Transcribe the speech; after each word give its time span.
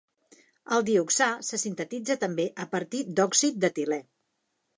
El 0.77 0.85
dioxà 0.87 1.27
se 1.49 1.59
sintetitza 1.63 2.17
també 2.25 2.47
a 2.65 2.67
partir 2.73 3.03
d'òxid 3.21 3.61
d'etilè. 3.67 4.01